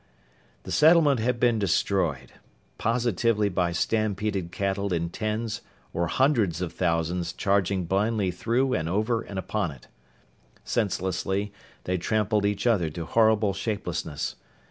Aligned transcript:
The 0.63 0.71
settlement 0.71 1.19
had 1.19 1.39
been 1.39 1.59
destroyed, 1.59 2.31
positively 2.79 3.49
by 3.49 3.71
stampeded 3.71 4.51
cattle 4.51 4.91
in 4.91 5.11
tens 5.11 5.61
or 5.93 6.07
hundreds 6.07 6.59
of 6.59 6.73
thousands 6.73 7.31
charging 7.33 7.85
blindly 7.85 8.31
through 8.31 8.73
and 8.73 8.89
over 8.89 9.21
and 9.21 9.37
upon 9.37 9.69
it. 9.69 9.89
Senselessly, 10.63 11.53
they'd 11.83 12.01
trampled 12.01 12.47
each 12.47 12.65
other 12.65 12.89
to 12.89 13.05
horrible 13.05 13.53
shapelessness. 13.53 14.37